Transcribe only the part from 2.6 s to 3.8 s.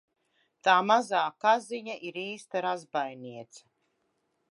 razbainiece!